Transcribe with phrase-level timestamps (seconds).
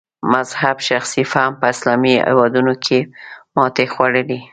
[0.33, 2.99] مذهب شخصي فهم په اسلامي هېوادونو کې
[3.55, 4.39] ماتې خوړلې.